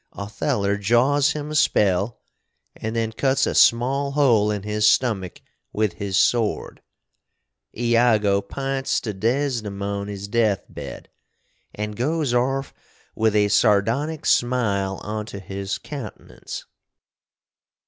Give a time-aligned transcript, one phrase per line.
[0.13, 5.43] Otheller jaws him a spell & then cuts a small hole in his stummick
[5.73, 6.81] with his sword.
[7.77, 11.09] Iago pints to Desdemony's deth bed
[11.51, 12.73] & goes orf
[13.13, 16.65] with a sardonic smile onto his countenance.